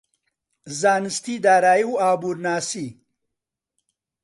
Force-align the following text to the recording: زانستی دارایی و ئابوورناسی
زانستی 0.79 1.35
دارایی 1.45 1.83
و 1.83 1.91
ئابوورناسی 2.01 2.87